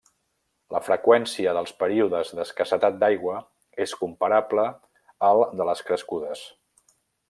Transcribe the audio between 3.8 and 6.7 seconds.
és comparable al de les crescudes.